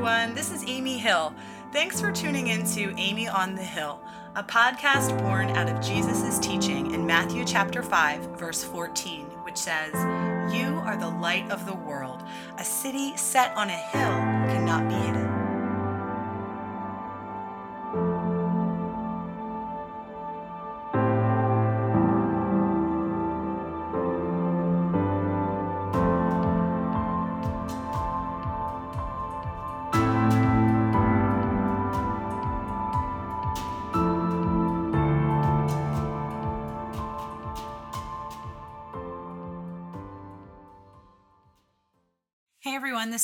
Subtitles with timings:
[0.00, 0.34] everyone.
[0.34, 1.34] This is Amy Hill.
[1.74, 4.00] Thanks for tuning in to Amy on the Hill,
[4.34, 9.92] a podcast born out of Jesus' teaching in Matthew chapter 5, verse 14, which says,
[10.54, 12.22] You are the light of the world.
[12.56, 14.00] A city set on a hill
[14.48, 15.09] cannot be hidden.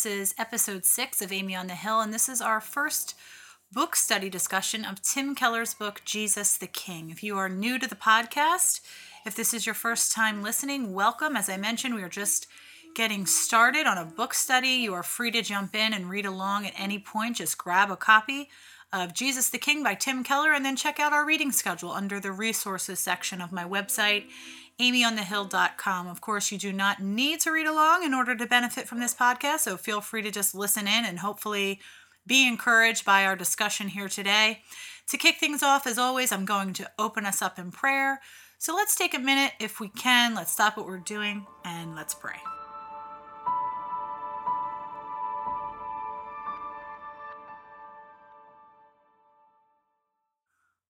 [0.06, 3.14] Is episode six of Amy on the Hill, and this is our first
[3.72, 7.10] book study discussion of Tim Keller's book, Jesus the King.
[7.10, 8.80] If you are new to the podcast,
[9.26, 11.36] if this is your first time listening, welcome.
[11.36, 12.46] As I mentioned, we are just
[12.94, 14.68] getting started on a book study.
[14.68, 17.36] You are free to jump in and read along at any point.
[17.36, 18.48] Just grab a copy
[18.92, 22.20] of Jesus the King by Tim Keller and then check out our reading schedule under
[22.20, 24.24] the resources section of my website
[24.80, 26.06] amyonthehill.com.
[26.06, 29.14] Of course, you do not need to read along in order to benefit from this
[29.14, 31.80] podcast, so feel free to just listen in and hopefully
[32.26, 34.62] be encouraged by our discussion here today.
[35.08, 38.20] To kick things off, as always, I'm going to open us up in prayer.
[38.58, 40.34] So let's take a minute if we can.
[40.34, 42.55] Let's stop what we're doing and let's pray.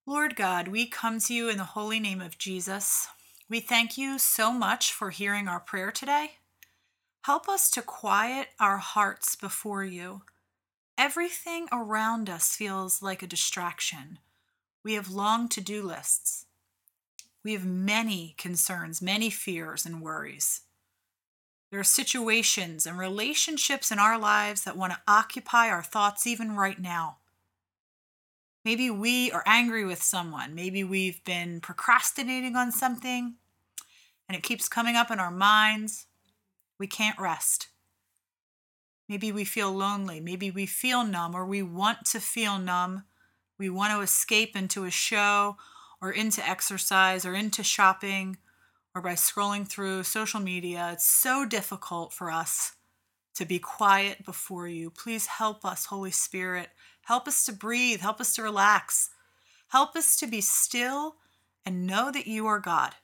[0.08, 3.08] Lord God, we come to you in the holy name of Jesus.
[3.50, 6.34] We thank you so much for hearing our prayer today.
[7.22, 10.22] Help us to quiet our hearts before you.
[10.96, 14.20] Everything around us feels like a distraction.
[14.84, 16.46] We have long to do lists.
[17.42, 20.60] We have many concerns, many fears and worries.
[21.72, 26.52] There are situations and relationships in our lives that want to occupy our thoughts even
[26.54, 27.16] right now.
[28.66, 30.56] Maybe we are angry with someone.
[30.56, 33.36] Maybe we've been procrastinating on something
[34.28, 36.06] and it keeps coming up in our minds.
[36.76, 37.68] We can't rest.
[39.08, 40.18] Maybe we feel lonely.
[40.18, 43.04] Maybe we feel numb or we want to feel numb.
[43.56, 45.58] We want to escape into a show
[46.02, 48.36] or into exercise or into shopping
[48.96, 50.90] or by scrolling through social media.
[50.92, 52.72] It's so difficult for us
[53.36, 54.90] to be quiet before you.
[54.90, 56.70] Please help us, Holy Spirit.
[57.06, 58.00] Help us to breathe.
[58.00, 59.10] Help us to relax.
[59.68, 61.14] Help us to be still
[61.64, 62.94] and know that you are God.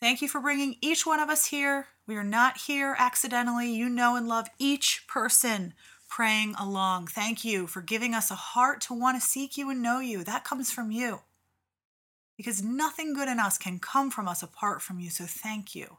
[0.00, 1.86] Thank you for bringing each one of us here.
[2.08, 3.72] We are not here accidentally.
[3.72, 5.74] You know and love each person
[6.08, 7.06] praying along.
[7.06, 10.24] Thank you for giving us a heart to want to seek you and know you.
[10.24, 11.20] That comes from you.
[12.36, 15.10] Because nothing good in us can come from us apart from you.
[15.10, 15.98] So thank you.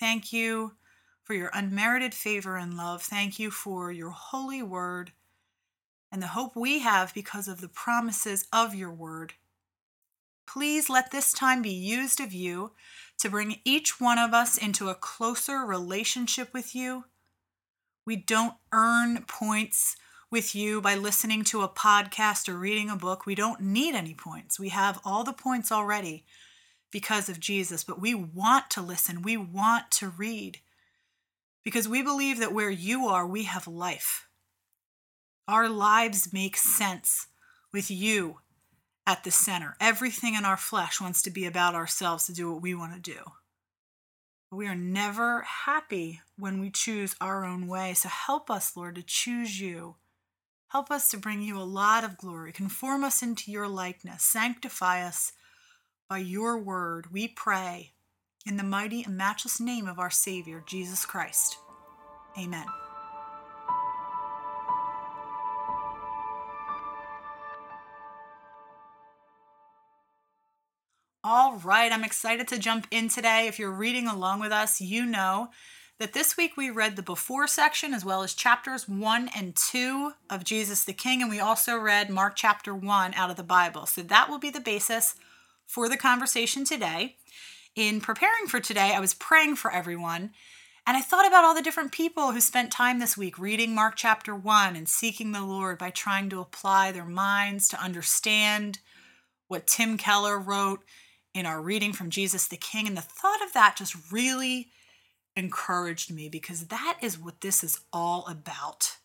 [0.00, 0.72] Thank you
[1.22, 3.02] for your unmerited favor and love.
[3.02, 5.12] Thank you for your holy word
[6.12, 9.32] and the hope we have because of the promises of your word.
[10.46, 12.72] Please let this time be used of you
[13.18, 17.04] to bring each one of us into a closer relationship with you.
[18.04, 19.96] We don't earn points
[20.30, 23.24] with you by listening to a podcast or reading a book.
[23.24, 24.60] We don't need any points.
[24.60, 26.24] We have all the points already
[26.90, 29.22] because of Jesus, but we want to listen.
[29.22, 30.58] We want to read
[31.64, 34.26] because we believe that where you are, we have life.
[35.48, 37.26] Our lives make sense
[37.72, 38.38] with you
[39.06, 39.76] at the center.
[39.80, 43.00] Everything in our flesh wants to be about ourselves to do what we want to
[43.00, 43.20] do.
[44.50, 47.94] We are never happy when we choose our own way.
[47.94, 49.96] So help us, Lord, to choose you.
[50.68, 52.52] Help us to bring you a lot of glory.
[52.52, 54.22] Conform us into your likeness.
[54.22, 55.32] Sanctify us
[56.08, 57.12] by your word.
[57.12, 57.92] We pray
[58.46, 61.56] in the mighty and matchless name of our Savior, Jesus Christ.
[62.38, 62.66] Amen.
[71.24, 73.46] All right, I'm excited to jump in today.
[73.46, 75.50] If you're reading along with us, you know
[76.00, 80.14] that this week we read the before section as well as chapters 1 and 2
[80.28, 83.86] of Jesus the King, and we also read Mark chapter 1 out of the Bible.
[83.86, 85.14] So that will be the basis
[85.64, 87.14] for the conversation today.
[87.76, 90.32] In preparing for today, I was praying for everyone,
[90.88, 93.94] and I thought about all the different people who spent time this week reading Mark
[93.94, 98.80] chapter 1 and seeking the Lord by trying to apply their minds to understand
[99.46, 100.82] what Tim Keller wrote
[101.34, 102.86] in our reading from Jesus the King.
[102.86, 104.68] And the thought of that just really
[105.36, 108.96] encouraged me because that is what this is all about.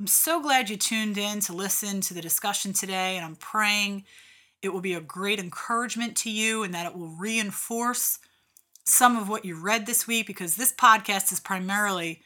[0.00, 4.04] I'm so glad you tuned in to listen to the discussion today, and I'm praying
[4.62, 8.18] it will be a great encouragement to you and that it will reinforce
[8.84, 12.22] some of what you read this week because this podcast is primarily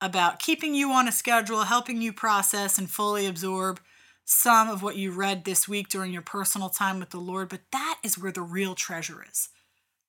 [0.00, 3.80] about keeping you on a schedule, helping you process and fully absorb
[4.28, 7.48] some of what you read this week during your personal time with the Lord.
[7.48, 9.48] But that is where the real treasure is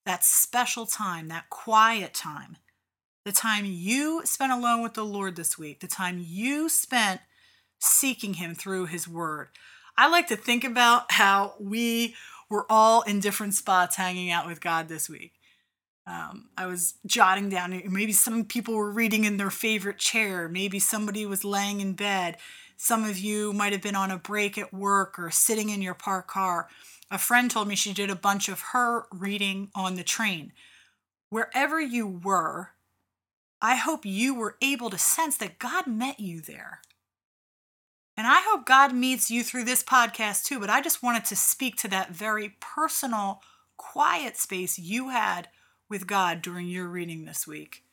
[0.05, 2.57] that special time, that quiet time,
[3.25, 7.21] the time you spent alone with the Lord this week, the time you spent
[7.77, 9.49] seeking Him through His Word.
[9.97, 12.15] I like to think about how we
[12.49, 15.33] were all in different spots hanging out with God this week.
[16.07, 20.79] Um, I was jotting down, maybe some people were reading in their favorite chair, maybe
[20.79, 22.37] somebody was laying in bed.
[22.77, 25.95] Some of you might have been on a break at work or sitting in your
[25.95, 26.69] parked car.
[27.09, 30.53] A friend told me she did a bunch of her reading on the train.
[31.29, 32.71] Wherever you were,
[33.61, 36.81] I hope you were able to sense that God met you there.
[38.15, 41.35] And I hope God meets you through this podcast too, but I just wanted to
[41.35, 43.41] speak to that very personal,
[43.77, 45.49] quiet space you had
[45.89, 47.83] with God during your reading this week.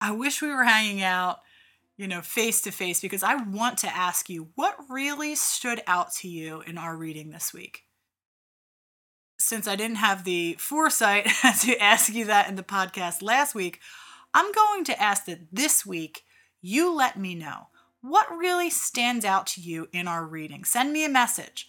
[0.00, 1.40] I wish we were hanging out,
[2.02, 6.12] you know, face to face because I want to ask you what really stood out
[6.14, 7.84] to you in our reading this week.
[9.38, 11.28] Since I didn't have the foresight
[11.60, 13.78] to ask you that in the podcast last week,
[14.34, 16.24] I'm going to ask that this week
[16.60, 17.68] you let me know
[18.00, 20.64] what really stands out to you in our reading.
[20.64, 21.68] Send me a message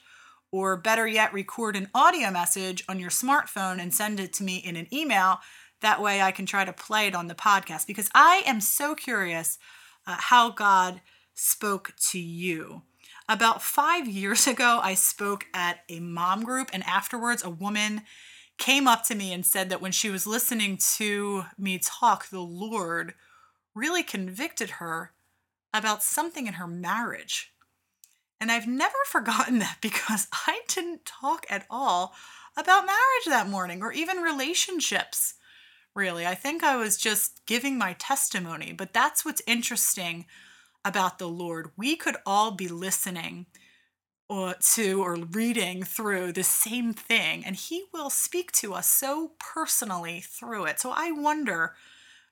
[0.51, 4.57] or better yet, record an audio message on your smartphone and send it to me
[4.57, 5.41] in an email.
[5.81, 8.95] That way I can try to play it on the podcast because I am so
[8.95, 9.59] curious
[10.05, 11.01] uh, how God
[11.33, 12.83] spoke to you.
[13.27, 18.01] About five years ago, I spoke at a mom group, and afterwards, a woman
[18.57, 22.39] came up to me and said that when she was listening to me talk, the
[22.39, 23.13] Lord
[23.73, 25.13] really convicted her
[25.73, 27.53] about something in her marriage.
[28.39, 32.13] And I've never forgotten that because I didn't talk at all
[32.55, 35.35] about marriage that morning or even relationships,
[35.95, 36.25] really.
[36.25, 38.73] I think I was just giving my testimony.
[38.73, 40.25] But that's what's interesting
[40.85, 41.71] about the Lord.
[41.77, 43.45] We could all be listening
[44.29, 49.31] or to or reading through the same thing, and He will speak to us so
[49.39, 50.79] personally through it.
[50.79, 51.73] So I wonder,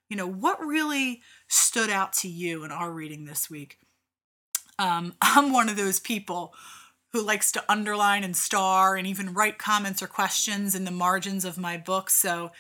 [0.09, 3.77] you know, what really stood out to you in our reading this week?
[4.79, 6.53] Um, I'm one of those people
[7.13, 11.43] who likes to underline and star and even write comments or questions in the margins
[11.43, 12.15] of my books.
[12.15, 12.51] So,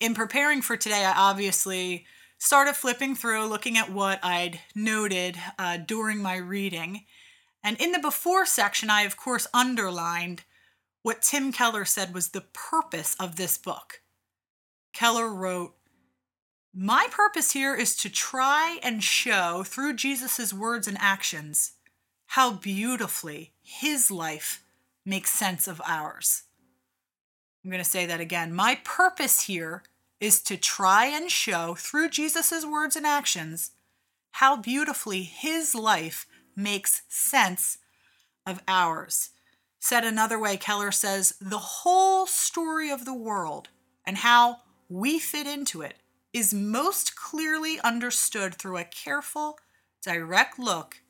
[0.00, 2.06] in preparing for today, I obviously
[2.38, 7.04] started flipping through, looking at what I'd noted uh, during my reading.
[7.64, 10.44] And in the before section, I of course underlined
[11.02, 14.02] what Tim Keller said was the purpose of this book.
[14.92, 15.74] Keller wrote,
[16.74, 21.72] my purpose here is to try and show through Jesus' words and actions
[22.26, 24.62] how beautifully his life
[25.04, 26.44] makes sense of ours.
[27.68, 28.54] I'm going to say that again.
[28.54, 29.82] My purpose here
[30.22, 33.72] is to try and show through Jesus' words and actions
[34.30, 36.26] how beautifully his life
[36.56, 37.76] makes sense
[38.46, 39.32] of ours.
[39.78, 43.68] Said another way, Keller says the whole story of the world
[44.06, 45.96] and how we fit into it
[46.32, 49.58] is most clearly understood through a careful,
[50.02, 51.02] direct look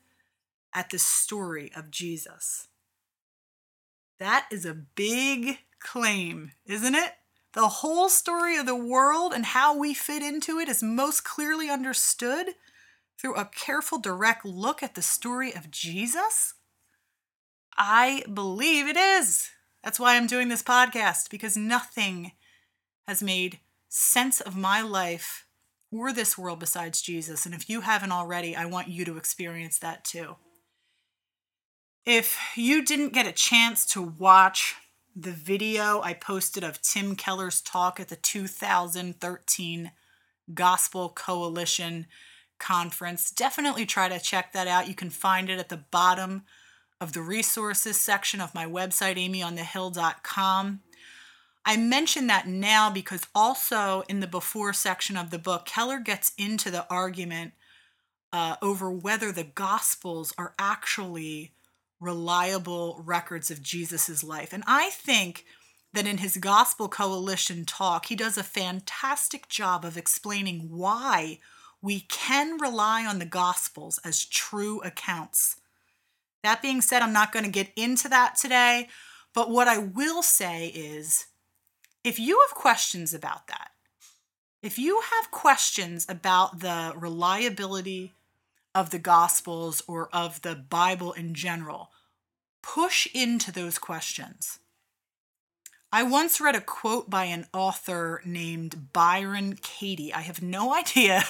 [0.75, 2.67] at the story of Jesus.
[4.19, 7.13] That is a big claim, isn't it?
[7.53, 11.69] The whole story of the world and how we fit into it is most clearly
[11.69, 12.49] understood
[13.19, 16.53] through a careful, direct look at the story of Jesus?
[17.77, 19.49] I believe it is.
[19.83, 22.33] That's why I'm doing this podcast, because nothing
[23.07, 25.45] has made sense of my life
[25.91, 27.45] or this world besides Jesus.
[27.45, 30.35] And if you haven't already, I want you to experience that too.
[32.05, 34.75] If you didn't get a chance to watch
[35.21, 39.91] the video I posted of Tim Keller's talk at the 2013
[40.53, 42.07] Gospel Coalition
[42.57, 44.87] Conference, definitely try to check that out.
[44.87, 46.43] You can find it at the bottom
[47.01, 50.81] of the resources section of my website, amyonthehill.com.
[51.65, 56.31] I mention that now because also in the before section of the book, Keller gets
[56.37, 57.53] into the argument
[58.31, 61.53] uh, over whether the Gospels are actually
[61.99, 64.53] reliable records of Jesus's life.
[64.53, 65.45] And I think
[65.93, 71.39] that in his Gospel Coalition talk, he does a fantastic job of explaining why
[71.81, 75.55] we can rely on the Gospels as true accounts.
[76.43, 78.87] That being said, I'm not going to get into that today,
[79.33, 81.27] but what I will say is
[82.03, 83.71] if you have questions about that,
[84.61, 88.13] if you have questions about the reliability
[88.79, 91.91] of the Gospels or of the Bible in general,
[92.63, 94.59] push into those questions.
[95.91, 100.13] I once read a quote by an author named Byron Katie.
[100.13, 101.23] I have no idea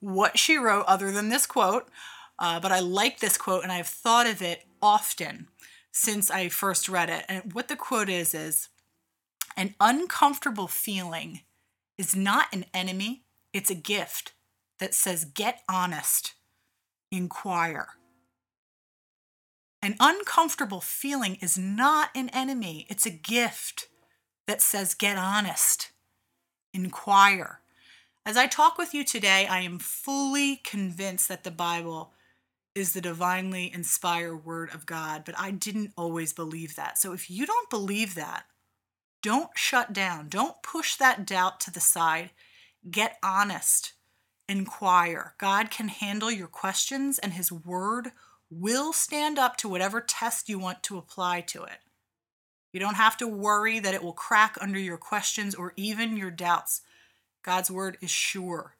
[0.00, 1.88] what she wrote other than this quote,
[2.38, 5.48] uh, but I like this quote and I've thought of it often
[5.92, 7.26] since I first read it.
[7.28, 8.70] And what the quote is is
[9.58, 11.40] an uncomfortable feeling
[11.98, 14.32] is not an enemy, it's a gift
[14.78, 16.32] that says, get honest,
[17.10, 17.88] inquire.
[19.80, 23.88] An uncomfortable feeling is not an enemy, it's a gift
[24.46, 25.92] that says, get honest,
[26.74, 27.60] inquire.
[28.26, 32.12] As I talk with you today, I am fully convinced that the Bible
[32.74, 36.98] is the divinely inspired word of God, but I didn't always believe that.
[36.98, 38.44] So if you don't believe that,
[39.22, 40.28] don't shut down.
[40.28, 42.30] Don't push that doubt to the side.
[42.88, 43.94] Get honest.
[44.48, 45.34] Inquire.
[45.38, 48.12] God can handle your questions, and His word
[48.50, 51.78] will stand up to whatever test you want to apply to it.
[52.72, 56.30] You don't have to worry that it will crack under your questions or even your
[56.30, 56.82] doubts.
[57.42, 58.76] God's word is sure,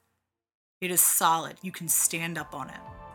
[0.81, 1.57] it is solid.
[1.61, 3.08] You can stand up on it.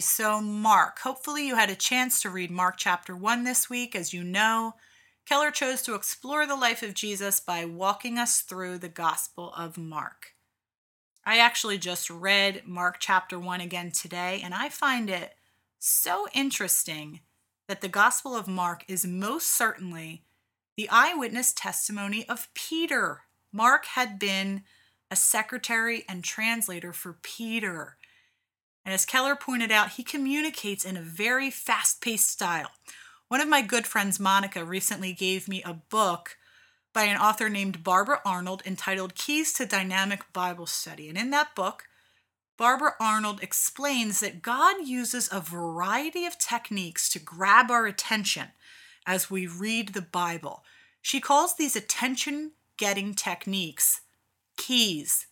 [0.00, 1.00] So Mark.
[1.00, 3.94] Hopefully, you had a chance to read Mark chapter 1 this week.
[3.94, 4.74] As you know,
[5.26, 9.76] Keller chose to explore the life of Jesus by walking us through the Gospel of
[9.76, 10.34] Mark.
[11.24, 15.34] I actually just read Mark chapter 1 again today, and I find it
[15.78, 17.20] so interesting
[17.68, 20.22] that the Gospel of Mark is most certainly
[20.76, 23.22] the eyewitness testimony of Peter.
[23.52, 24.62] Mark had been
[25.10, 27.96] a secretary and translator for Peter.
[28.86, 32.70] And as Keller pointed out, he communicates in a very fast paced style.
[33.26, 36.38] One of my good friends, Monica, recently gave me a book
[36.94, 41.08] by an author named Barbara Arnold entitled Keys to Dynamic Bible Study.
[41.08, 41.88] And in that book,
[42.56, 48.50] Barbara Arnold explains that God uses a variety of techniques to grab our attention
[49.04, 50.62] as we read the Bible.
[51.02, 54.02] She calls these attention getting techniques
[54.56, 55.26] keys.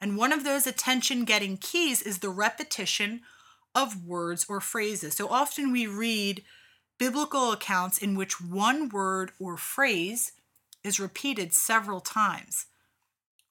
[0.00, 3.22] And one of those attention getting keys is the repetition
[3.74, 5.14] of words or phrases.
[5.14, 6.44] So often we read
[6.98, 10.32] biblical accounts in which one word or phrase
[10.82, 12.66] is repeated several times.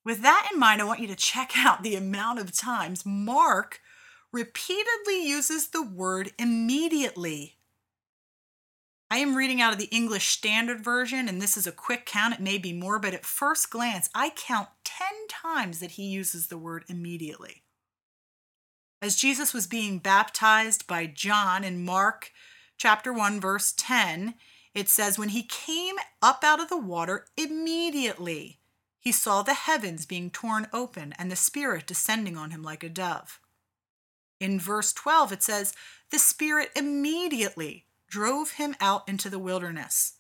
[0.06, 3.80] With that in mind, I want you to check out the amount of times Mark
[4.32, 7.58] repeatedly uses the word immediately
[9.14, 12.34] I am reading out of the English Standard Version, and this is a quick count.
[12.34, 16.48] It may be more, but at first glance, I count 10 times that he uses
[16.48, 17.62] the word immediately.
[19.04, 22.32] As Jesus was being baptized by John in Mark
[22.76, 24.34] chapter 1, verse 10,
[24.74, 28.62] it says, When he came up out of the water, immediately
[29.00, 32.90] he saw the heavens being torn open and the Spirit descending on him like a
[32.90, 33.40] dove.
[34.40, 35.72] In verse 12, it says,
[36.10, 40.18] The Spirit immediately drove him out into the wilderness.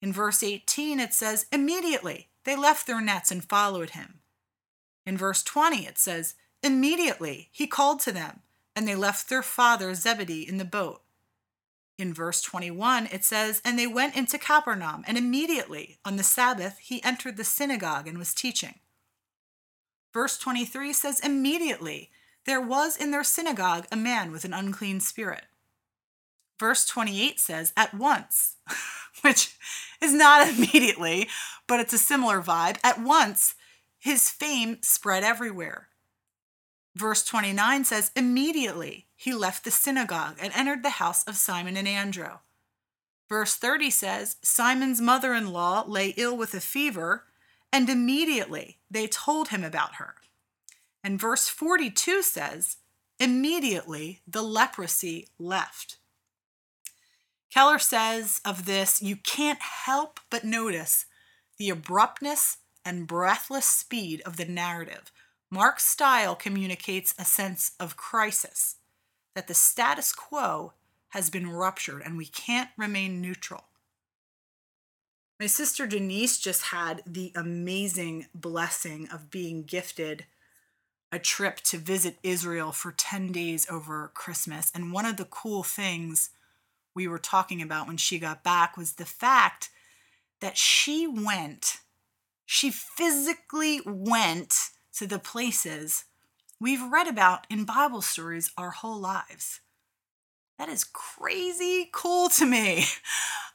[0.00, 4.18] In verse 18, it says, Immediately they left their nets and followed him.
[5.06, 8.40] In verse 20, it says, Immediately he called to them,
[8.74, 11.02] and they left their father Zebedee in the boat.
[11.96, 16.78] In verse 21, it says, And they went into Capernaum, and immediately on the Sabbath
[16.80, 18.80] he entered the synagogue and was teaching.
[20.12, 22.10] Verse 23 says, Immediately
[22.46, 25.44] there was in their synagogue a man with an unclean spirit
[26.62, 28.54] verse 28 says at once,
[29.22, 29.56] which
[30.00, 31.28] is not immediately,
[31.66, 32.78] but it's a similar vibe.
[32.84, 33.56] At once,
[33.98, 35.88] his fame spread everywhere.
[36.94, 41.88] Verse 29 says, Immediately he left the synagogue and entered the house of Simon and
[41.88, 42.38] Andrew.
[43.28, 47.24] Verse 30 says, Simon's mother in law lay ill with a fever,
[47.72, 50.14] and immediately they told him about her.
[51.02, 52.76] And verse 42 says,
[53.18, 55.96] Immediately the leprosy left.
[57.52, 61.04] Keller says of this, you can't help but notice
[61.58, 65.12] the abruptness and breathless speed of the narrative.
[65.50, 68.76] Mark's style communicates a sense of crisis,
[69.34, 70.72] that the status quo
[71.10, 73.64] has been ruptured and we can't remain neutral.
[75.38, 80.24] My sister Denise just had the amazing blessing of being gifted
[81.10, 84.72] a trip to visit Israel for 10 days over Christmas.
[84.74, 86.30] And one of the cool things
[86.94, 89.70] we were talking about when she got back was the fact
[90.40, 91.78] that she went,
[92.44, 94.54] she physically went
[94.96, 96.04] to the places
[96.60, 99.60] we've read about in Bible stories our whole lives.
[100.58, 102.84] That is crazy cool to me.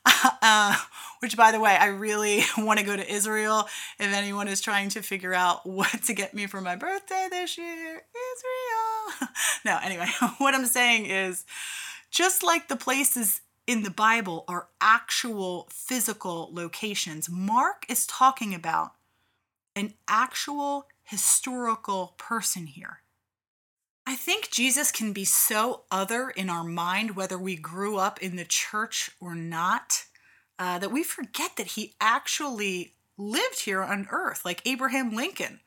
[0.41, 0.77] uh,
[1.19, 3.67] which, by the way, I really want to go to Israel.
[3.99, 7.57] If anyone is trying to figure out what to get me for my birthday this
[7.57, 9.29] year, Israel.
[9.65, 11.45] no, anyway, what I'm saying is
[12.17, 18.93] just like the places in the Bible are actual physical locations, Mark is talking about
[19.75, 23.01] an actual historical person here.
[24.07, 28.35] I think Jesus can be so other in our mind, whether we grew up in
[28.35, 30.05] the church or not,
[30.57, 35.59] uh, that we forget that he actually lived here on earth, like Abraham Lincoln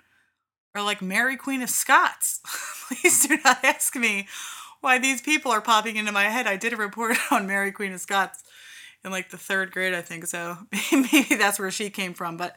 [0.75, 2.40] or like Mary, Queen of Scots.
[2.88, 4.26] Please do not ask me
[4.80, 6.46] why these people are popping into my head.
[6.46, 8.42] I did a report on Mary, Queen of Scots
[9.04, 10.26] in like the third grade, I think.
[10.26, 10.58] So
[10.92, 12.37] maybe that's where she came from.
[12.37, 12.56] But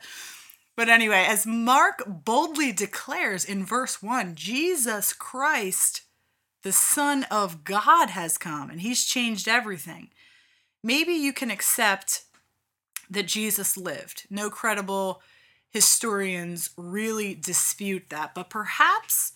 [0.75, 6.01] but anyway, as Mark boldly declares in verse 1, Jesus Christ,
[6.63, 10.10] the Son of God, has come and he's changed everything.
[10.84, 12.24] Maybe you can accept
[13.08, 14.25] that Jesus lived.
[14.32, 15.22] No credible
[15.70, 19.34] historians really dispute that, but perhaps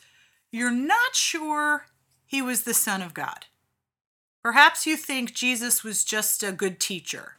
[0.51, 1.85] you're not sure
[2.27, 3.47] he was the Son of God.
[4.43, 7.37] Perhaps you think Jesus was just a good teacher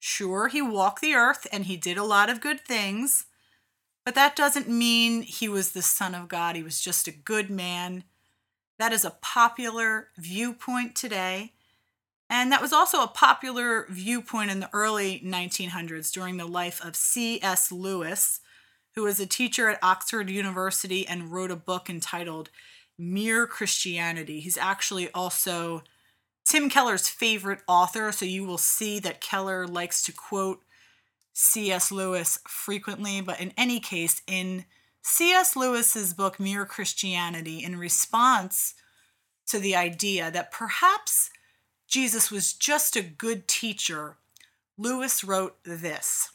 [0.00, 3.26] Sure, he walked the earth and he did a lot of good things,
[4.02, 6.56] but that doesn't mean he was the Son of God.
[6.56, 8.04] He was just a good man.
[8.78, 11.52] That is a popular viewpoint today.
[12.30, 16.96] And that was also a popular viewpoint in the early 1900s during the life of
[16.96, 17.70] C.S.
[17.70, 18.40] Lewis,
[18.94, 22.48] who was a teacher at Oxford University and wrote a book entitled
[23.00, 24.40] Mere Christianity.
[24.40, 25.82] He's actually also
[26.44, 30.60] Tim Keller's favorite author, so you will see that Keller likes to quote
[31.32, 31.90] C.S.
[31.90, 34.66] Lewis frequently, but in any case, in
[35.02, 35.56] C.S.
[35.56, 38.74] Lewis's book Mere Christianity, in response
[39.46, 41.30] to the idea that perhaps
[41.88, 44.18] Jesus was just a good teacher,
[44.76, 46.30] Lewis wrote this.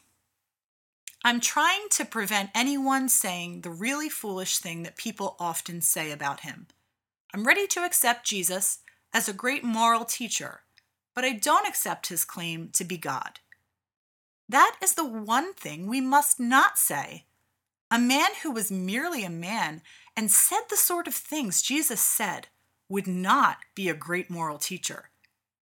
[1.26, 6.42] I'm trying to prevent anyone saying the really foolish thing that people often say about
[6.42, 6.68] him.
[7.34, 8.78] I'm ready to accept Jesus
[9.12, 10.62] as a great moral teacher,
[11.16, 13.40] but I don't accept his claim to be God.
[14.48, 17.26] That is the one thing we must not say.
[17.90, 19.82] A man who was merely a man
[20.16, 22.50] and said the sort of things Jesus said
[22.88, 25.10] would not be a great moral teacher.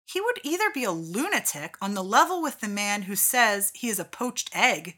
[0.03, 3.87] He would either be a lunatic on the level with the man who says he
[3.87, 4.97] is a poached egg,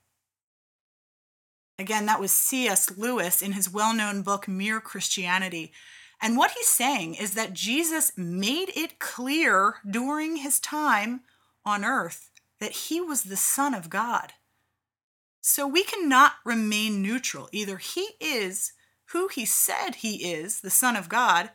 [1.81, 2.95] Again, that was C.S.
[2.95, 5.71] Lewis in his well known book, Mere Christianity,
[6.21, 11.21] and what he's saying is that Jesus made it clear during his time
[11.65, 14.33] on earth that he was the Son of God.
[15.41, 17.49] So we cannot remain neutral.
[17.51, 18.73] Either he is
[19.05, 21.49] who he said he is, the Son of God,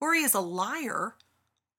[0.00, 1.16] or he is a liar,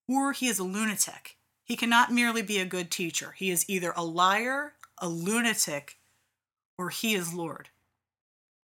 [0.08, 1.38] or he is a lunatic.
[1.64, 3.34] He cannot merely be a good teacher.
[3.36, 5.98] He is either a liar, a lunatic,
[6.78, 7.70] or he is Lord.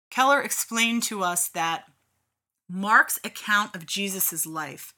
[0.10, 1.86] Keller explained to us that
[2.70, 4.94] Mark's account of Jesus' life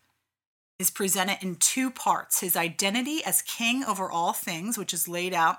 [0.80, 5.34] is presented in two parts his identity as king over all things, which is laid
[5.34, 5.58] out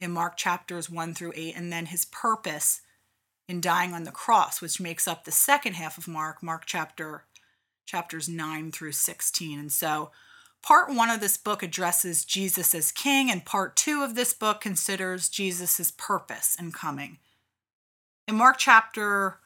[0.00, 2.80] in Mark chapters 1 through 8, and then his purpose
[3.48, 7.24] in dying on the cross, which makes up the second half of Mark, Mark chapter
[7.84, 9.58] chapters 9 through 16.
[9.58, 10.10] And so
[10.64, 14.62] part 1 of this book addresses Jesus as king and part 2 of this book
[14.62, 17.18] considers Jesus' purpose in coming.
[18.26, 19.40] In Mark chapter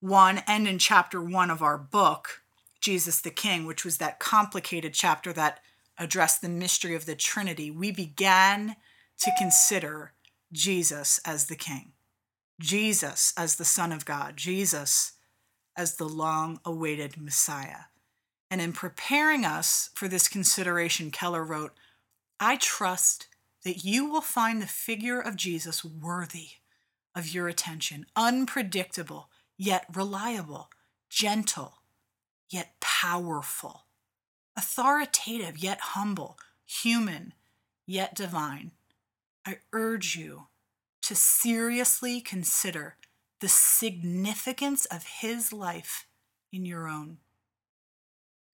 [0.00, 2.42] 1 and in chapter 1 of our book,
[2.80, 5.60] Jesus the King, which was that complicated chapter that
[5.96, 8.74] addressed the mystery of the Trinity, we began
[9.18, 10.14] to consider
[10.52, 11.92] Jesus as the King,
[12.58, 15.12] Jesus as the Son of God, Jesus
[15.76, 17.89] as the long awaited Messiah.
[18.50, 21.72] And in preparing us for this consideration, Keller wrote,
[22.40, 23.28] I trust
[23.64, 26.48] that you will find the figure of Jesus worthy
[27.14, 29.28] of your attention, unpredictable
[29.60, 30.70] yet reliable,
[31.10, 31.82] gentle,
[32.48, 33.84] yet powerful,
[34.56, 37.34] authoritative, yet humble, human,
[37.86, 38.70] yet divine.
[39.44, 40.46] I urge you
[41.02, 42.96] to seriously consider
[43.40, 46.06] the significance of his life
[46.50, 47.18] in your own.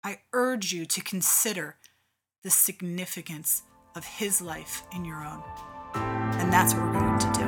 [0.06, 1.76] I urge you to consider
[2.42, 3.62] the significance
[3.96, 5.42] of His life in your own.
[5.94, 7.44] And that's what we're going to do.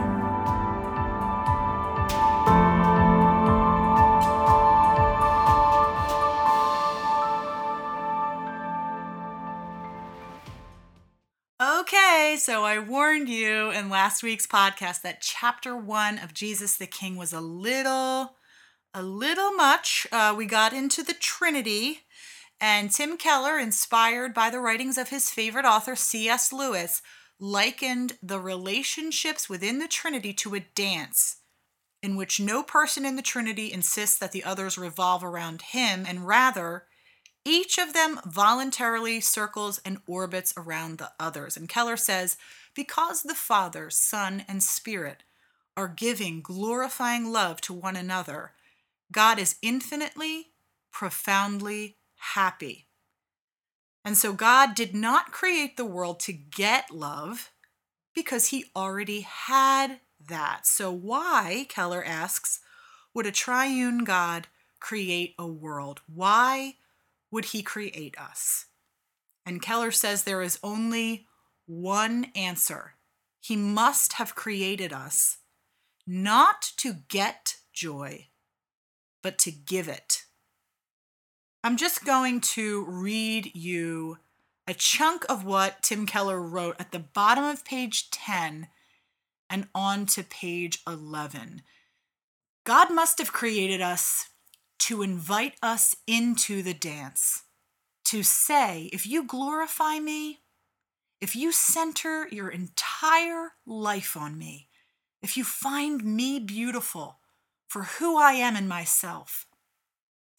[11.60, 16.86] Okay, so I warned you in last week's podcast that chapter one of Jesus the
[16.86, 18.36] King was a little,
[18.94, 20.06] a little much.
[20.10, 22.00] Uh, we got into the Trinity,
[22.60, 26.52] and Tim Keller, inspired by the writings of his favorite author, C.S.
[26.52, 27.02] Lewis,
[27.38, 31.36] likened the relationships within the Trinity to a dance
[32.02, 36.26] in which no person in the Trinity insists that the others revolve around him, and
[36.26, 36.84] rather,
[37.44, 41.56] each of them voluntarily circles and orbits around the others.
[41.56, 42.36] And Keller says,
[42.74, 45.22] because the Father, Son, and Spirit
[45.76, 48.52] are giving glorifying love to one another,
[49.12, 50.48] God is infinitely,
[50.92, 52.86] profoundly happy.
[54.04, 57.50] And so God did not create the world to get love
[58.14, 60.66] because he already had that.
[60.66, 62.60] So, why, Keller asks,
[63.14, 64.46] would a triune God
[64.80, 66.00] create a world?
[66.06, 66.76] Why
[67.30, 68.66] would he create us?
[69.44, 71.26] And Keller says there is only
[71.66, 72.94] one answer.
[73.40, 75.38] He must have created us
[76.06, 78.28] not to get joy,
[79.22, 80.25] but to give it.
[81.64, 84.18] I'm just going to read you
[84.68, 88.68] a chunk of what Tim Keller wrote at the bottom of page 10
[89.48, 91.62] and on to page 11.
[92.64, 94.30] God must have created us
[94.80, 97.44] to invite us into the dance,
[98.04, 100.40] to say, if you glorify me,
[101.20, 104.68] if you center your entire life on me,
[105.22, 107.18] if you find me beautiful
[107.68, 109.46] for who I am in myself,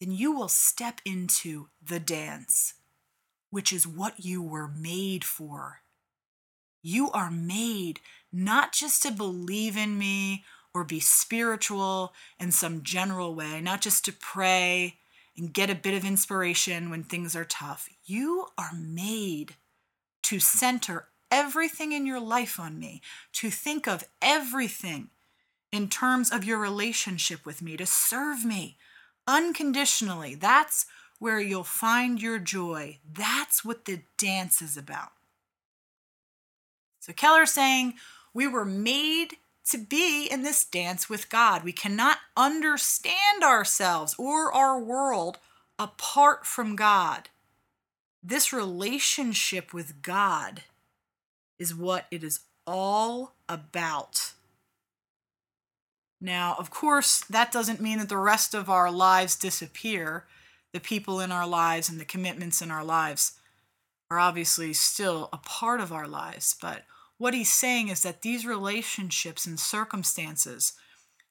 [0.00, 2.74] then you will step into the dance,
[3.50, 5.80] which is what you were made for.
[6.82, 8.00] You are made
[8.32, 14.04] not just to believe in me or be spiritual in some general way, not just
[14.04, 14.96] to pray
[15.36, 17.88] and get a bit of inspiration when things are tough.
[18.04, 19.56] You are made
[20.24, 25.10] to center everything in your life on me, to think of everything
[25.72, 28.78] in terms of your relationship with me, to serve me
[29.28, 30.34] unconditionally.
[30.34, 30.86] That's
[31.20, 32.98] where you'll find your joy.
[33.12, 35.12] That's what the dance is about.
[36.98, 37.94] So Keller's saying
[38.32, 39.36] we were made
[39.70, 41.62] to be in this dance with God.
[41.62, 45.38] We cannot understand ourselves or our world
[45.78, 47.28] apart from God.
[48.22, 50.62] This relationship with God
[51.58, 54.32] is what it is all about.
[56.20, 60.24] Now, of course, that doesn't mean that the rest of our lives disappear.
[60.72, 63.38] The people in our lives and the commitments in our lives
[64.10, 66.84] are obviously still a part of our lives, but
[67.18, 70.72] what he's saying is that these relationships and circumstances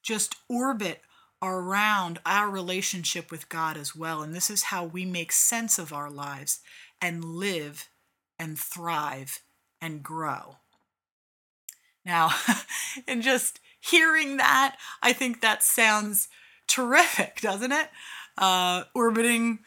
[0.04, 1.02] just orbit
[1.42, 4.22] around our relationship with God as well.
[4.22, 6.60] And this is how we make sense of our lives
[7.02, 7.90] and live
[8.38, 9.42] and thrive
[9.82, 10.58] and grow.
[12.06, 12.32] Now,
[13.08, 16.28] and just hearing that, I think that sounds
[16.68, 17.90] terrific, doesn't it?
[18.38, 19.60] Uh, orbiting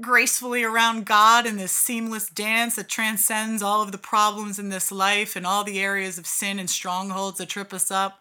[0.00, 4.92] gracefully around God in this seamless dance that transcends all of the problems in this
[4.92, 8.20] life and all the areas of sin and strongholds that trip us up.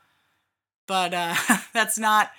[0.88, 1.36] But uh,
[1.74, 2.32] that's not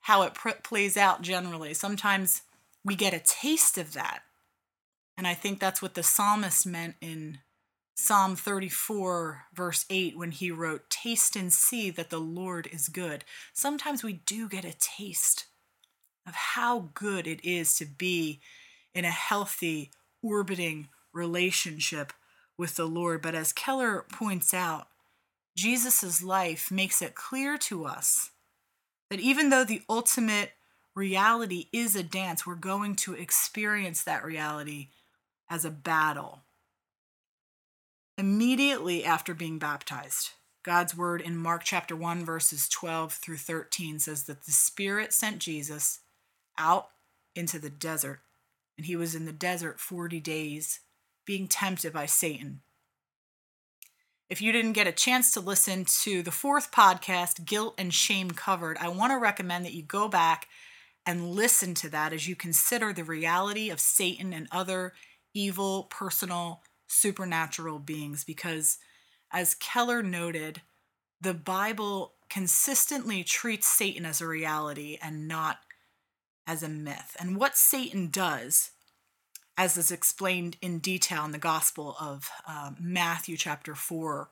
[0.00, 1.74] how it pr- plays out generally.
[1.74, 2.42] Sometimes
[2.84, 4.22] we get a taste of that.
[5.16, 7.38] And I think that's what the psalmist meant in
[7.94, 13.24] Psalm 34, verse 8, when he wrote, Taste and see that the Lord is good.
[13.52, 15.46] Sometimes we do get a taste
[16.26, 18.40] of how good it is to be
[18.94, 19.90] in a healthy,
[20.22, 22.12] orbiting relationship
[22.56, 23.20] with the Lord.
[23.20, 24.88] But as Keller points out,
[25.56, 28.30] Jesus' life makes it clear to us
[29.10, 30.52] that even though the ultimate
[30.94, 34.88] reality is a dance, we're going to experience that reality
[35.50, 36.40] as a battle.
[38.22, 40.30] Immediately after being baptized,
[40.62, 45.40] God's word in Mark chapter 1, verses 12 through 13 says that the Spirit sent
[45.40, 45.98] Jesus
[46.56, 46.86] out
[47.34, 48.20] into the desert
[48.76, 50.78] and he was in the desert 40 days,
[51.26, 52.60] being tempted by Satan.
[54.30, 58.30] If you didn't get a chance to listen to the fourth podcast, Guilt and Shame
[58.30, 60.46] Covered, I want to recommend that you go back
[61.04, 64.92] and listen to that as you consider the reality of Satan and other
[65.34, 68.24] evil, personal, supernatural beings.
[68.24, 68.78] Because,
[69.32, 70.62] as Keller noted,
[71.20, 75.58] the Bible consistently treats Satan as a reality and not
[76.46, 77.16] as a myth.
[77.18, 78.70] And what Satan does
[79.56, 84.30] as is explained in detail in the Gospel of um, Matthew, chapter 4,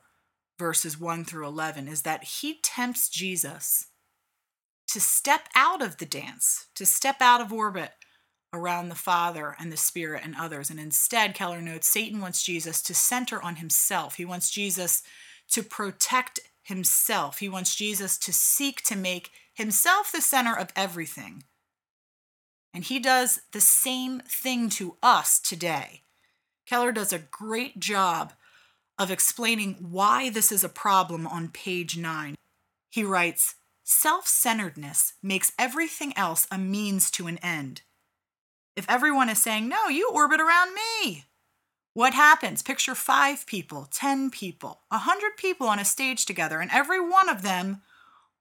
[0.57, 3.87] verses 1 through 11, is that he tempts Jesus
[4.87, 7.91] to step out of the dance, to step out of orbit
[8.53, 10.69] around the Father and the Spirit and others.
[10.69, 14.15] And instead, Keller notes, Satan wants Jesus to center on himself.
[14.15, 15.03] He wants Jesus
[15.49, 17.39] to protect himself.
[17.39, 21.43] He wants Jesus to seek to make himself the center of everything.
[22.73, 26.03] And he does the same thing to us today.
[26.65, 28.33] Keller does a great job
[28.97, 32.35] of explaining why this is a problem on page 9.
[32.89, 37.81] He writes Self centeredness makes everything else a means to an end.
[38.75, 41.25] If everyone is saying, No, you orbit around me,
[41.93, 42.61] what happens?
[42.61, 47.41] Picture five people, 10 people, 100 people on a stage together, and every one of
[47.41, 47.81] them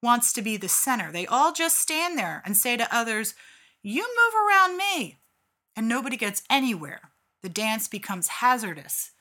[0.02, 1.10] wants to be the center.
[1.10, 3.34] They all just stand there and say to others,
[3.82, 5.18] You move around me.
[5.76, 7.10] And nobody gets anywhere.
[7.42, 9.12] The dance becomes hazardous,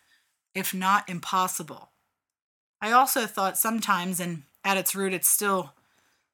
[0.53, 1.91] if not impossible.
[2.81, 5.73] I also thought sometimes, and at its root, it's still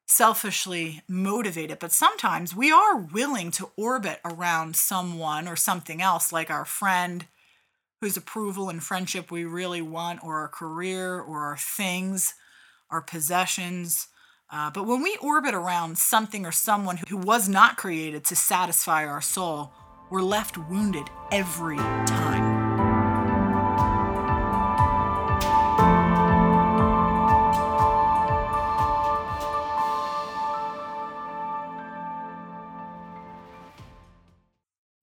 [0.06, 6.50] selfishly motivated, but sometimes we are willing to orbit around someone or something else, like
[6.50, 7.26] our friend
[8.00, 12.34] whose approval and friendship we really want, or our career, or our things,
[12.90, 14.08] our possessions.
[14.50, 19.04] Uh, but when we orbit around something or someone who was not created to satisfy
[19.04, 19.72] our soul,
[20.10, 22.25] we're left wounded every time.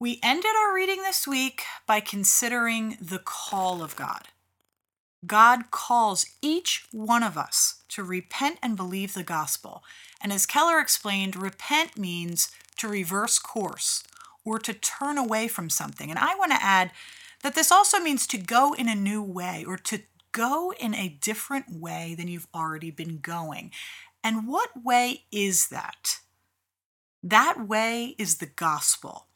[0.04, 4.28] We ended our reading this week by considering the call of God.
[5.26, 9.82] God calls each one of us to repent and believe the gospel.
[10.20, 14.04] And as Keller explained, repent means to reverse course
[14.44, 16.10] or to turn away from something.
[16.10, 16.90] And I want to add
[17.42, 21.16] that this also means to go in a new way or to go in a
[21.22, 23.70] different way than you've already been going.
[24.22, 26.18] And what way is that?
[27.22, 29.28] That way is the gospel.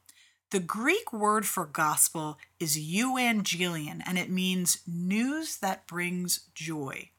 [0.51, 7.11] The Greek word for gospel is euangelion, and it means news that brings joy.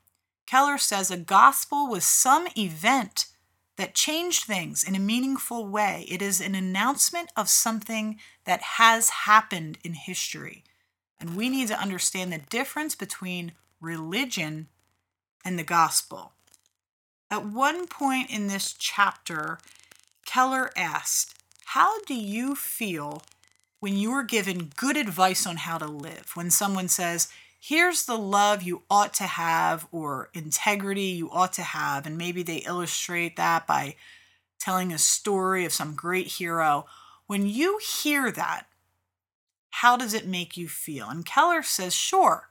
[0.47, 3.27] Keller says a gospel was some event
[3.77, 6.05] that changed things in a meaningful way.
[6.09, 10.63] It is an announcement of something that has happened in history.
[11.19, 14.69] And we need to understand the difference between religion
[15.45, 16.33] and the gospel.
[17.29, 19.59] At one point in this chapter,
[20.25, 21.38] Keller asked,
[21.73, 23.21] how do you feel
[23.79, 26.31] when you're given good advice on how to live?
[26.33, 27.27] When someone says,
[27.59, 32.41] here's the love you ought to have or integrity you ought to have, and maybe
[32.41, 33.95] they illustrate that by
[34.59, 36.87] telling a story of some great hero.
[37.27, 38.65] When you hear that,
[39.69, 41.07] how does it make you feel?
[41.07, 42.49] And Keller says, sure,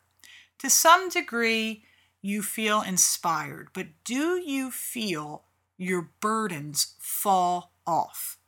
[0.59, 1.83] to some degree,
[2.23, 5.43] you feel inspired, but do you feel
[5.77, 8.39] your burdens fall off?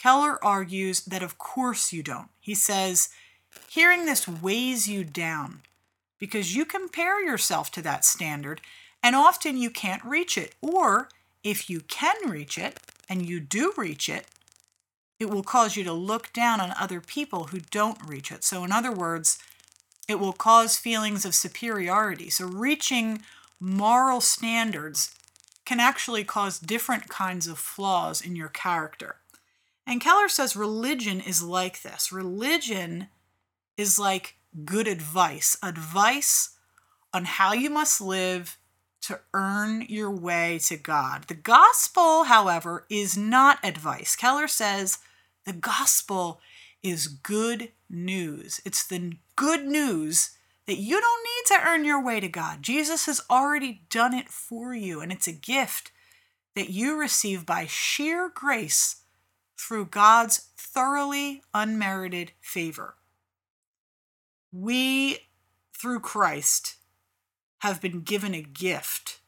[0.00, 2.28] Keller argues that of course you don't.
[2.40, 3.10] He says,
[3.68, 5.60] hearing this weighs you down
[6.18, 8.62] because you compare yourself to that standard
[9.02, 10.54] and often you can't reach it.
[10.62, 11.10] Or
[11.44, 12.78] if you can reach it
[13.10, 14.26] and you do reach it,
[15.18, 18.42] it will cause you to look down on other people who don't reach it.
[18.42, 19.38] So, in other words,
[20.08, 22.30] it will cause feelings of superiority.
[22.30, 23.20] So, reaching
[23.60, 25.14] moral standards
[25.66, 29.16] can actually cause different kinds of flaws in your character.
[29.86, 33.08] And Keller says religion is like this religion
[33.76, 36.56] is like good advice, advice
[37.12, 38.58] on how you must live
[39.02, 41.24] to earn your way to God.
[41.26, 44.14] The gospel, however, is not advice.
[44.14, 44.98] Keller says
[45.46, 46.40] the gospel
[46.82, 48.60] is good news.
[48.64, 50.30] It's the good news
[50.66, 52.62] that you don't need to earn your way to God.
[52.62, 55.90] Jesus has already done it for you, and it's a gift
[56.54, 58.99] that you receive by sheer grace
[59.60, 62.94] through God's thoroughly unmerited favor.
[64.52, 65.28] We,
[65.76, 66.76] through Christ,
[67.58, 69.20] have been given a gift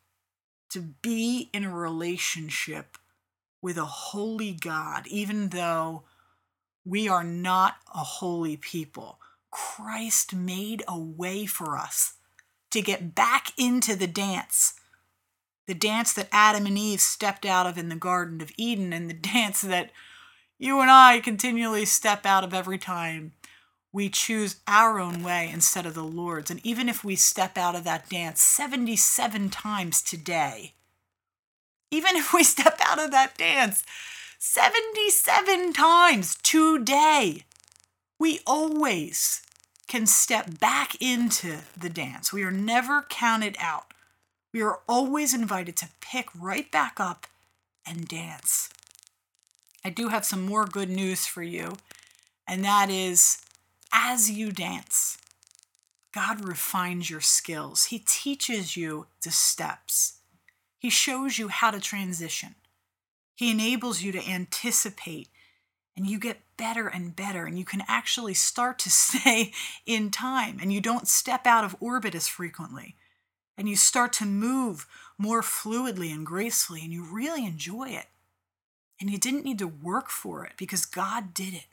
[0.71, 2.97] to be in a relationship
[3.61, 6.05] with a holy God, even though
[6.85, 9.21] we are not a holy people.
[9.51, 12.15] Christ made a way for us
[12.71, 14.75] to get back into the dance.
[15.67, 19.11] The dance that Adam and Eve stepped out of in the Garden of Eden, and
[19.11, 19.91] the dance that
[20.59, 23.33] you and I continually step out of every time
[23.93, 26.51] we choose our own way instead of the Lord's.
[26.51, 30.75] And even if we step out of that dance 77 times today,
[31.91, 33.85] even if we step out of that dance
[34.39, 37.45] 77 times today,
[38.19, 39.43] We always
[39.89, 42.33] can step back into the dance.
[42.33, 43.93] We are never counted out.
[44.55, 47.27] We are always invited to pick right back up
[47.85, 48.69] and dance.
[49.85, 51.77] I do have some more good news for you,
[52.47, 53.43] and that is
[53.93, 55.19] as you dance,
[56.15, 57.87] God refines your skills.
[57.87, 60.19] He teaches you the steps.
[60.79, 62.55] He shows you how to transition.
[63.35, 65.29] He enables you to anticipate,
[65.97, 69.53] and you get better and better, and you can actually start to stay
[69.85, 72.97] in time, and you don't step out of orbit as frequently,
[73.59, 74.87] and you start to move
[75.19, 78.07] more fluidly and gracefully, and you really enjoy it.
[79.01, 81.67] And you didn't need to work for it because God did it.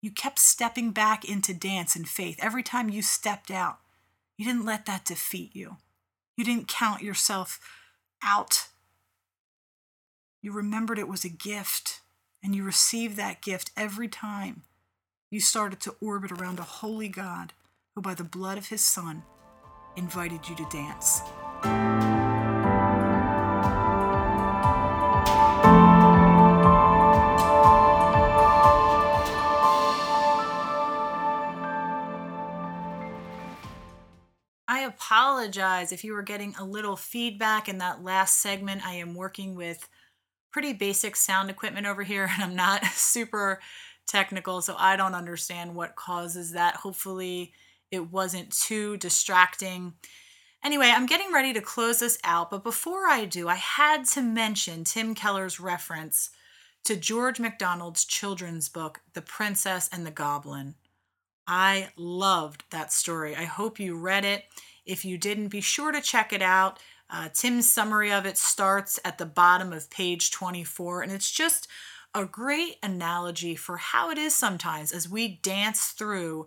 [0.00, 3.78] You kept stepping back into dance and faith every time you stepped out.
[4.38, 5.76] You didn't let that defeat you.
[6.36, 7.60] You didn't count yourself
[8.22, 8.68] out.
[10.42, 12.00] You remembered it was a gift,
[12.42, 14.62] and you received that gift every time
[15.30, 17.52] you started to orbit around a holy God
[17.94, 19.22] who, by the blood of his Son,
[19.96, 21.20] invited you to dance.
[34.90, 38.86] Apologize if you were getting a little feedback in that last segment.
[38.86, 39.88] I am working with
[40.52, 43.60] pretty basic sound equipment over here, and I'm not super
[44.06, 46.76] technical, so I don't understand what causes that.
[46.76, 47.52] Hopefully,
[47.90, 49.94] it wasn't too distracting.
[50.62, 54.22] Anyway, I'm getting ready to close this out, but before I do, I had to
[54.22, 56.30] mention Tim Keller's reference
[56.84, 60.74] to George MacDonald's children's book, The Princess and the Goblin.
[61.46, 63.34] I loved that story.
[63.34, 64.44] I hope you read it.
[64.84, 66.78] If you didn't, be sure to check it out.
[67.08, 71.66] Uh, Tim's summary of it starts at the bottom of page 24, and it's just
[72.14, 76.46] a great analogy for how it is sometimes as we dance through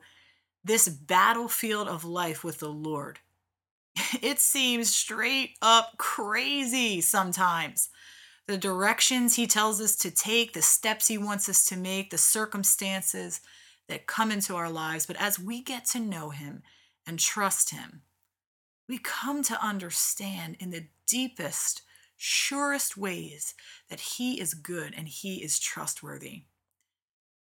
[0.64, 3.20] this battlefield of life with the Lord.
[4.22, 7.90] It seems straight up crazy sometimes.
[8.48, 12.18] The directions He tells us to take, the steps He wants us to make, the
[12.18, 13.42] circumstances
[13.88, 15.06] that come into our lives.
[15.06, 16.64] But as we get to know Him
[17.06, 18.02] and trust Him,
[18.88, 21.82] we come to understand in the deepest,
[22.18, 23.54] surest ways
[23.90, 26.44] that He is good and He is trustworthy.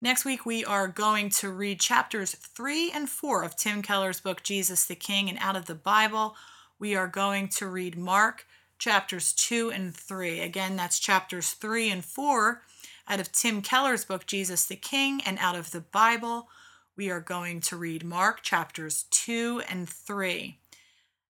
[0.00, 4.42] Next week, we are going to read chapters three and four of Tim Keller's book,
[4.42, 6.36] Jesus the King, and out of the Bible,
[6.78, 8.46] we are going to read Mark
[8.78, 10.40] chapters two and three.
[10.40, 12.62] Again, that's chapters three and four
[13.08, 16.48] out of Tim Keller's book, Jesus the King, and out of the Bible,
[16.96, 20.58] we are going to read Mark chapters two and three.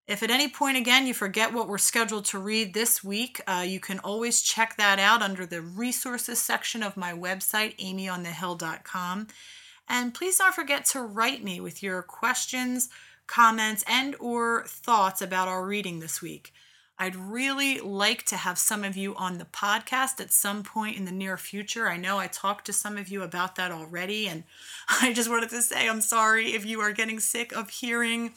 [0.06, 3.64] If at any point again you forget what we're scheduled to read this week, uh,
[3.66, 9.26] you can always check that out under the resources section of my website, amyonthehill.com.
[9.88, 12.88] And please don't forget to write me with your questions,
[13.26, 16.52] comments, and or thoughts about our reading this week.
[16.98, 21.04] I'd really like to have some of you on the podcast at some point in
[21.04, 21.88] the near future.
[21.88, 24.44] I know I talked to some of you about that already, and
[25.02, 28.32] I just wanted to say I'm sorry if you are getting sick of hearing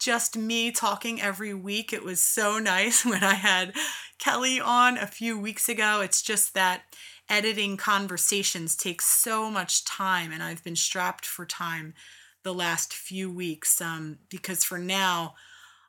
[0.00, 1.92] just me talking every week.
[1.92, 3.74] It was so nice when I had
[4.18, 6.00] Kelly on a few weeks ago.
[6.00, 6.82] It's just that
[7.28, 11.94] editing conversations takes so much time, and I've been strapped for time
[12.42, 15.34] the last few weeks um, because for now,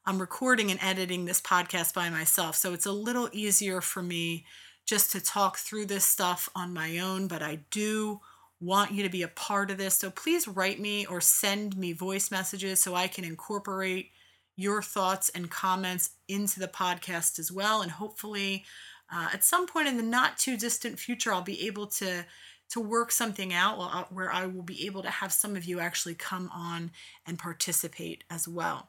[0.05, 2.55] I'm recording and editing this podcast by myself.
[2.55, 4.45] So it's a little easier for me
[4.85, 8.19] just to talk through this stuff on my own, but I do
[8.61, 9.95] want you to be a part of this.
[9.95, 14.11] So please write me or send me voice messages so I can incorporate
[14.55, 17.81] your thoughts and comments into the podcast as well.
[17.81, 18.63] And hopefully,
[19.11, 22.25] uh, at some point in the not too distant future, I'll be able to
[22.69, 26.15] to work something out where I will be able to have some of you actually
[26.15, 26.91] come on
[27.27, 28.87] and participate as well.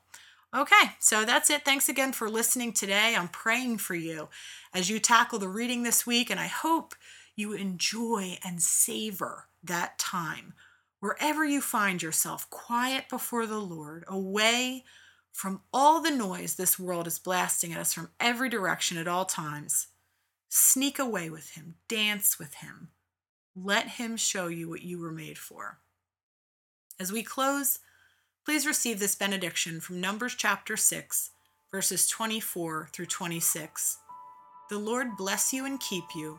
[0.54, 1.64] Okay, so that's it.
[1.64, 3.16] Thanks again for listening today.
[3.18, 4.28] I'm praying for you
[4.72, 6.94] as you tackle the reading this week, and I hope
[7.36, 10.54] you enjoy and savor that time.
[11.00, 14.84] Wherever you find yourself, quiet before the Lord, away
[15.32, 19.24] from all the noise this world is blasting at us from every direction at all
[19.24, 19.88] times.
[20.48, 22.88] Sneak away with Him, dance with Him.
[23.56, 25.78] Let Him show you what you were made for.
[27.00, 27.80] As we close,
[28.44, 31.30] please receive this benediction from Numbers chapter 6,
[31.70, 33.98] verses 24 through 26.
[34.68, 36.38] The Lord bless you and keep you.